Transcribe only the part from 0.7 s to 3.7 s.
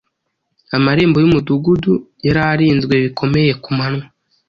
Amarembo y’umudugudu yari arinzwe bikomeye ku